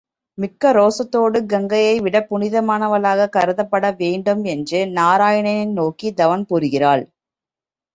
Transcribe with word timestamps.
மிக்க 0.37 0.71
ரோசத்தோடு 0.73 1.39
கங்கையைவிடப் 1.45 2.27
புனிதமானவளாகக் 2.29 3.35
கருதப்பட 3.37 3.95
வேண்டும் 3.95 4.43
என்று 4.55 4.85
நாராயணனை 4.97 5.71
நோக்கித் 5.71 6.15
தவம் 6.15 6.47
புரிகிறாள். 6.49 7.05